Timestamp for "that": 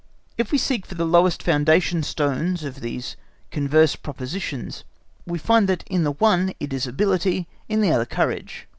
5.69-5.83